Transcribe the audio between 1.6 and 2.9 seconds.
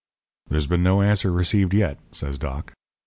yet,' says Doc.